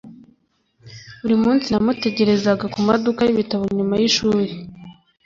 [1.21, 4.51] Buri munsi namutegerezaga kumaduka yibitabo nyuma yishuri.